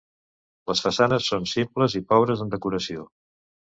Les 0.71 0.81
façanes 0.85 1.29
són 1.33 1.47
simples 1.53 2.01
i 2.03 2.05
pobres 2.15 2.47
en 2.47 2.55
decoració. 2.59 3.11